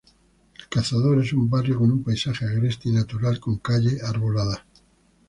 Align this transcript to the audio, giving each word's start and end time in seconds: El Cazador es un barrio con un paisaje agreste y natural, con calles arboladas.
El 0.59 0.67
Cazador 0.67 1.19
es 1.21 1.31
un 1.31 1.47
barrio 1.47 1.77
con 1.77 1.91
un 1.91 2.03
paisaje 2.03 2.43
agreste 2.45 2.89
y 2.89 2.91
natural, 2.93 3.39
con 3.39 3.59
calles 3.59 4.01
arboladas. 4.01 4.63